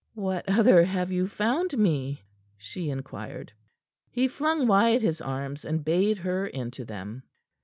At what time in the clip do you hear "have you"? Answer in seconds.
0.85-1.27